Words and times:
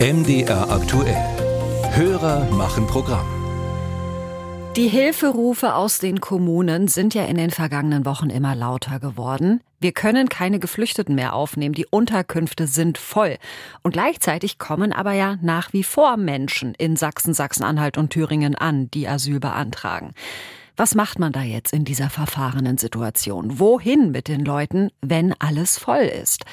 MDR 0.00 0.70
aktuell. 0.70 1.16
Hörer 1.90 2.48
machen 2.52 2.86
Programm. 2.86 3.26
Die 4.76 4.86
Hilferufe 4.86 5.74
aus 5.74 5.98
den 5.98 6.20
Kommunen 6.20 6.86
sind 6.86 7.14
ja 7.14 7.24
in 7.24 7.36
den 7.36 7.50
vergangenen 7.50 8.04
Wochen 8.04 8.30
immer 8.30 8.54
lauter 8.54 9.00
geworden. 9.00 9.60
Wir 9.80 9.90
können 9.90 10.28
keine 10.28 10.60
Geflüchteten 10.60 11.16
mehr 11.16 11.34
aufnehmen, 11.34 11.74
die 11.74 11.86
Unterkünfte 11.86 12.68
sind 12.68 12.96
voll. 12.96 13.38
Und 13.82 13.90
gleichzeitig 13.90 14.60
kommen 14.60 14.92
aber 14.92 15.14
ja 15.14 15.36
nach 15.42 15.72
wie 15.72 15.82
vor 15.82 16.16
Menschen 16.16 16.74
in 16.74 16.94
Sachsen, 16.94 17.34
Sachsen-Anhalt 17.34 17.98
und 17.98 18.10
Thüringen 18.10 18.54
an, 18.54 18.88
die 18.92 19.08
Asyl 19.08 19.40
beantragen. 19.40 20.14
Was 20.78 20.94
macht 20.94 21.18
man 21.18 21.32
da 21.32 21.42
jetzt 21.42 21.72
in 21.72 21.84
dieser 21.84 22.08
verfahrenen 22.08 22.78
Situation? 22.78 23.58
Wohin 23.58 24.12
mit 24.12 24.28
den 24.28 24.44
Leuten, 24.44 24.92
wenn 25.00 25.34
alles 25.40 25.76
voll 25.76 26.04
ist? 26.04 26.44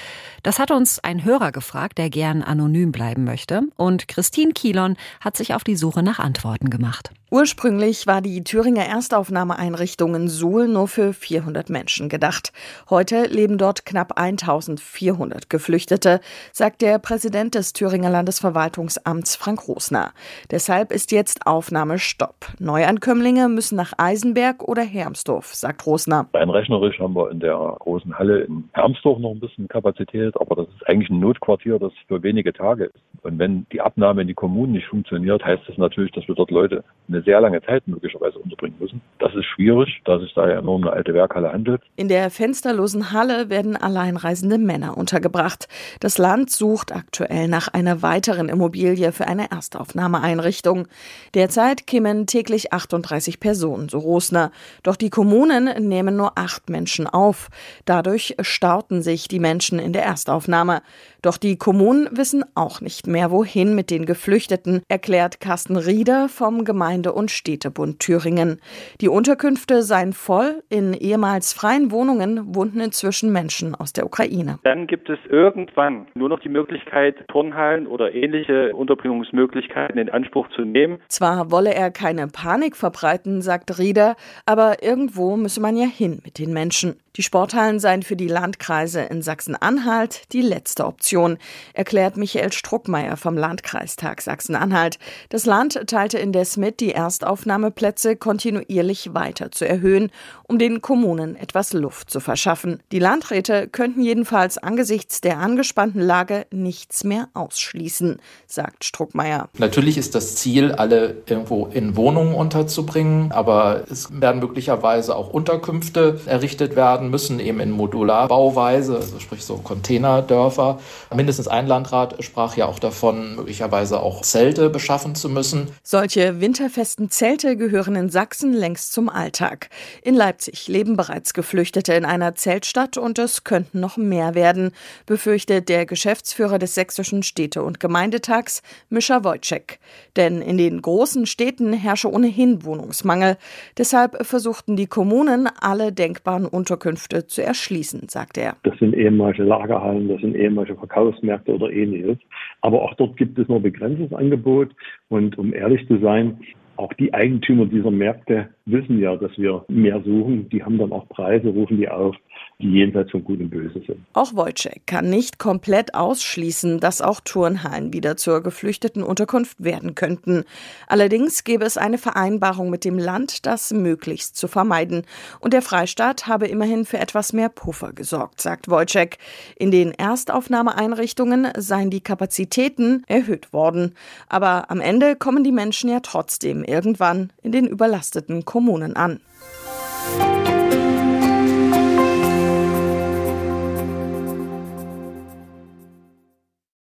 Das 0.41 0.58
hat 0.58 0.71
uns 0.71 0.98
ein 0.98 1.23
Hörer 1.23 1.52
gefragt, 1.52 2.00
der 2.00 2.09
gern 2.09 2.41
anonym 2.41 2.91
bleiben 2.91 3.23
möchte. 3.23 3.62
Und 3.76 4.08
Christine 4.08 4.54
Kielon 4.54 4.95
hat 5.22 5.38
sich 5.38 5.53
auf 5.53 5.64
die 5.64 5.76
Suche 5.76 6.02
nach 6.02 6.17
Antworten 6.17 6.72
gemacht. 6.72 7.12
Ursprünglich 7.35 8.07
war 8.07 8.21
die 8.21 8.45
Thüringer 8.45 8.85
Erstaufnahmeeinrichtung 8.85 10.16
in 10.16 10.30
Suhl 10.30 10.70
nur 10.70 10.88
für 10.88 11.12
400 11.12 11.70
Menschen 11.70 12.08
gedacht. 12.08 12.53
Heute 12.89 13.25
leben 13.25 13.58
dort 13.58 13.85
knapp 13.85 14.17
1400 14.17 15.49
Geflüchtete, 15.49 16.21
sagt 16.53 16.81
der 16.81 16.98
Präsident 16.98 17.53
des 17.55 17.73
Thüringer 17.73 18.09
Landesverwaltungsamts 18.09 19.35
Frank 19.35 19.67
Rosner. 19.67 20.13
Deshalb 20.49 20.94
ist 20.94 21.11
jetzt 21.11 21.45
Aufnahmestopp. 21.45 22.53
Neuankömmlinge 22.59 23.49
müssen 23.49 23.75
nach 23.75 23.91
Eisenberg 23.97 24.63
oder 24.63 24.83
Hermsdorf, 24.83 25.53
sagt 25.53 25.86
Rosner. 25.86 26.30
Rein 26.33 26.49
rechnerisch 26.49 26.99
haben 26.99 27.17
wir 27.17 27.31
in 27.31 27.41
der 27.41 27.75
großen 27.80 28.17
Halle 28.17 28.44
in 28.44 28.70
Hermsdorf 28.72 29.20
noch 29.20 29.31
ein 29.31 29.41
bisschen 29.41 29.67
Kapazität, 29.67 30.39
aber 30.39 30.55
das 30.55 30.67
ist 30.70 30.88
eigentlich 30.88 31.09
ein 31.09 31.20
Notquartier, 31.20 31.80
das 31.80 31.91
für 32.08 32.23
wenige 32.23 32.53
Tage 32.53 32.86
ist. 32.86 33.03
Und 33.23 33.39
wenn 33.39 33.66
die 33.73 33.81
Abnahme 33.81 34.22
in 34.22 34.30
die 34.30 34.33
Kommunen 34.33 34.72
nicht 34.72 34.88
funktioniert, 34.88 35.44
heißt 35.44 35.63
das 35.67 35.77
natürlich, 35.77 36.13
dass 36.13 36.25
wir 36.30 36.36
dort 36.36 36.52
Leute 36.52 36.83
eine 37.09 37.25
sehr 37.26 37.42
lange 37.42 37.62
Zeit 37.64 37.88
möglicherweise 37.88 38.38
unterbringen 38.40 38.78
müssen. 38.80 39.02
Das 39.20 39.34
ist 39.34 39.45
schwierig, 39.45 40.02
da 40.06 40.20
sich 40.20 40.34
da 40.34 40.48
ja 40.48 40.62
nur 40.62 40.76
um 40.76 40.84
eine 40.84 40.94
alte 40.94 41.14
Werkhalle 41.14 41.52
handelt. 41.52 41.82
In 41.95 42.08
der 42.08 42.30
fensterlosen 42.30 43.12
Halle 43.12 43.50
werden 43.50 43.76
alleinreisende 43.76 44.58
Männer 44.58 44.98
untergebracht. 44.98 45.67
Das 46.00 46.17
Land 46.17 46.52
sucht 46.52 46.95
aktuell 46.95 47.48
nach 47.48 47.67
einer 47.67 48.02
weiteren 48.02 48.50
Immobilie 48.50 49.12
für 49.12 49.28
eine 49.28 49.50
Erstaufnahmeeinrichtung. 49.52 50.88
Derzeit 51.34 51.88
kämen 51.88 52.28
täglich 52.28 52.72
38 52.72 53.39
Personen, 53.39 53.89
so 53.89 53.98
Rosner. 53.98 54.52
Doch 54.84 54.95
die 54.95 55.10
Kommunen 55.10 55.88
nehmen 55.88 56.16
nur 56.16 56.38
acht 56.38 56.70
Menschen 56.70 57.08
auf. 57.08 57.50
Dadurch 57.86 58.36
stauten 58.42 59.02
sich 59.02 59.28
die 59.28 59.39
Menschen 59.39 59.80
in 59.80 59.94
der 59.94 60.04
Erstaufnahme. 60.04 60.82
Doch 61.22 61.38
die 61.38 61.58
Kommunen 61.58 62.08
wissen 62.12 62.45
auch 62.54 62.82
nicht 62.82 63.08
mehr, 63.08 63.32
wohin 63.32 63.73
mit 63.73 63.89
den 63.89 64.06
Geflüchteten, 64.06 64.84
erklärt 64.88 65.39
Carsten 65.39 65.76
Rieder 65.76 66.30
vom 66.30 66.66
Gemeinde- 66.66 67.05
und 67.14 67.31
Städtebund 67.31 68.00
Thüringen. 68.00 68.59
Die 69.02 69.09
Unterkünfte 69.09 69.84
seien 69.84 70.14
voll. 70.14 70.64
In 70.70 70.94
ehemals 70.94 71.53
freien 71.53 71.92
Wohnungen 71.92 72.56
wohnten 72.56 72.80
inzwischen 72.80 73.31
Menschen 73.31 73.75
aus 73.75 73.94
der 73.94 74.06
Ukraine. 74.06 74.59
Dann 74.64 74.88
gibt 74.88 75.09
es 75.09 75.20
irgendwann 75.30 76.08
nur 76.16 76.30
noch 76.30 76.39
die 76.39 76.50
Möglichkeit, 76.50 77.28
Turnhallen 77.28 77.88
oder 77.88 78.14
ähnliche 78.14 78.76
Unterbringungsmöglichkeiten 78.76 79.98
in 79.98 80.09
Anspruch 80.09 80.48
zu 80.56 80.61
nehmen. 80.61 81.00
Zwar 81.08 81.52
wolle 81.52 81.73
er 81.73 81.92
keine 81.92 82.28
Panik 82.28 82.76
verbreiten, 82.76 83.42
sagt 83.42 83.78
Rieder, 83.80 84.16
aber 84.45 84.83
irgendwo 84.83 85.36
müsse 85.38 85.61
man 85.61 85.76
ja 85.78 85.88
hin 85.88 86.22
mit 86.23 86.39
den 86.39 86.53
Menschen. 86.53 86.95
Die 87.16 87.23
Sporthallen 87.23 87.80
seien 87.80 88.03
für 88.03 88.17
die 88.17 88.27
Landkreise 88.27 89.02
in 89.02 89.21
Sachsen-Anhalt 89.21 90.33
die 90.33 90.41
letzte 90.41 90.85
Option, 90.85 91.38
erklärt 91.73 92.17
Michael 92.17 92.52
Struckmeier 92.52 93.16
vom 93.16 93.38
Landkreistag 93.38 94.21
Sachsen-Anhalt. 94.21 94.99
Das 95.30 95.45
Land 95.45 95.88
teilte 95.88 96.17
indes 96.17 96.58
mit, 96.58 96.81
die 96.81 96.91
Erstaufnahmeplätze 96.91 98.17
kontinuierlich 98.17 99.13
weiter 99.13 99.49
zu 99.52 99.66
erhöhen, 99.66 100.11
um 100.43 100.59
den 100.59 100.81
Kommunen 100.81 101.37
etwas 101.37 101.71
Luft 101.71 102.09
zu 102.09 102.20
verschaffen. 102.20 102.83
Die 102.92 102.99
Landräte 102.99 103.70
könnten 103.70 104.02
jedenfalls 104.04 104.58
angesichts 104.58 105.21
der 105.21 105.37
angespannten 105.37 106.02
Lage 106.02 106.45
nichts 106.52 107.05
mehr 107.05 107.30
ausschließen, 107.33 108.17
sagt 108.45 108.83
Struckmeier. 108.83 109.48
Natürlich 109.58 109.98
ist 109.98 110.15
das 110.15 110.36
Ziel, 110.36 110.73
alle 110.73 111.23
irgendwo 111.27 111.67
in 111.67 111.95
Wohnungen 111.95 112.36
unterzubringen, 112.36 113.31
aber 113.31 113.86
es 113.89 114.09
werden 114.20 114.42
möglicherweise 114.42 115.15
auch 115.15 115.30
Unterkünfte 115.30 116.20
errichtet 116.25 116.75
werden 116.75 117.05
werden 117.05 117.11
müssen, 117.11 117.39
eben 117.39 117.60
in 117.60 117.71
Modularbauweise, 117.71 118.98
also 118.98 119.20
sprich 119.20 119.43
so 119.43 119.58
Containerdörfer. 119.58 120.80
Mindestens 121.14 121.48
ein 121.48 121.67
Landrat 121.67 122.23
sprach 122.23 122.58
ja 122.58 122.66
auch 122.66 122.80
davon, 122.80 123.36
möglicherweise 123.36 123.99
auch 124.02 124.21
Zelte 124.21 124.70
beschaffen 124.70 125.16
zu 125.16 125.30
müssen. 125.30 125.70
Solche 125.83 126.42
winterfesten 126.42 127.10
Zelte 127.10 127.58
gehören 127.58 127.95
in 127.95 128.10
Sachsen 128.10 128.54
längst 128.54 128.94
zum 128.94 129.10
Alltag. 129.10 129.69
In 130.01 130.16
Leipzig 130.16 130.68
leben 130.68 130.98
bereits 130.98 131.33
Geflüchtete 131.33 131.94
in 131.94 132.06
einer 132.06 132.36
Zeltstadt 132.36 132.98
und 132.98 133.19
es 133.19 133.44
könnten 133.44 133.80
noch 133.80 133.98
mehr 133.98 134.36
werden, 134.36 134.72
befürchtet 135.06 135.69
der 135.69 135.86
Geschäftsführer 135.86 136.60
des 136.60 136.75
Sächsischen 136.75 137.24
Städte- 137.24 137.63
und 137.63 137.80
Gemeindetags, 137.80 138.62
Mischa 138.89 139.24
Wojcek. 139.24 139.80
Denn 140.16 140.42
in 140.42 140.57
den 140.57 140.81
großen 140.81 141.25
Städten 141.25 141.74
herrsche 141.74 142.12
ohnehin 142.12 142.63
Wohnungsmangel. 142.63 143.38
Deshalb 143.77 144.25
versuchten 144.25 144.75
die 144.75 144.88
Kommunen, 144.88 145.50
alle 145.60 145.92
denkbaren 145.92 146.45
Unterkünfte 146.45 146.94
Unterkünfte 146.95 147.28
zu 147.28 147.44
erschließen, 147.44 148.07
sagt 148.07 148.38
er. 148.38 148.56
Das 148.63 148.78
sind 148.80 148.94
ehemalige 148.94 149.44
Lagerhallen, 149.44 150.07
das 150.07 150.22
sind 150.22 150.36
ehemalige 150.36 150.75
Verkaufsmärkte 150.75 151.54
oder 151.54 151.69
ähnliches. 151.69 152.18
Aber 152.62 152.81
auch 152.83 152.94
dort 152.95 153.18
gibt 153.18 153.38
es 153.38 153.48
nur 153.48 153.62
begrenztes 153.62 154.13
Angebot. 154.13 154.69
Und 155.10 155.38
um 155.38 155.54
ehrlich 155.54 155.86
zu 155.88 156.00
sein, 156.00 156.39
auch 156.78 156.94
die 156.94 157.13
Eigentümer 157.13 157.66
dieser 157.66 157.92
Märkte 157.92 158.50
wissen 158.65 159.00
ja, 159.00 159.15
dass 159.15 159.38
wir 159.38 159.63
mehr 159.68 160.01
suchen. 160.03 160.50
Die 160.50 160.63
haben 160.63 160.77
dann 160.77 160.92
auch 160.92 161.07
Preise, 161.09 161.50
rufen 161.50 161.77
die 161.77 161.88
auf 161.88 162.15
die 162.59 162.69
jenseits 162.69 163.12
von 163.12 163.24
Gut 163.24 163.39
und 163.39 163.50
Böse 163.50 163.81
sind. 163.86 164.00
Auch 164.13 164.33
Wojciech 164.33 164.81
kann 164.86 165.09
nicht 165.09 165.39
komplett 165.39 165.94
ausschließen, 165.94 166.80
dass 166.80 167.01
auch 167.01 167.19
Turnhallen 167.19 167.92
wieder 167.92 168.15
zur 168.15 168.42
geflüchteten 168.42 169.04
Unterkunft 169.04 169.63
werden 169.63 169.94
könnten. 169.94 170.45
Allerdings 170.88 171.44
gäbe 171.44 171.65
es 171.65 171.77
eine 171.77 171.98
Vereinbarung 171.98 172.69
mit 172.69 172.86
dem 172.86 172.98
Land, 172.98 173.45
das 173.45 173.74
möglichst 173.74 174.38
zu 174.38 174.48
vermeiden. 174.48 175.04
Und 175.42 175.54
der 175.54 175.62
Freistaat 175.62 176.27
habe 176.27 176.48
immerhin 176.48 176.86
für 176.86 176.98
etwas 176.98 177.33
mehr 177.33 177.50
Puffer 177.50 177.92
gesorgt, 177.92 178.39
sagt 178.39 178.69
Wojciech. 178.69 179.18
In 179.57 179.71
den 179.71 179.92
Erstaufnahmeeinrichtungen 179.92 181.50
seien 181.57 181.89
die 181.89 182.01
Kapazitäten 182.01 183.04
erhöht 183.07 183.51
worden. 183.51 183.95
Aber 184.30 184.71
am 184.71 184.80
Ende 184.80 185.18
kommen 185.18 185.44
die 185.44 185.51
Menschen 185.51 185.89
ja 185.89 186.00
trotzdem 186.00 186.63
irgendwann 186.63 187.33
in 187.44 187.51
den 187.51 187.68
überlasteten 187.68 188.45
Kommunen 188.56 188.95
an. 188.95 189.19